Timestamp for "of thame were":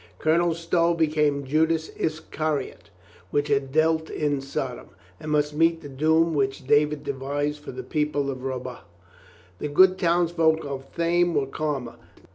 10.65-11.45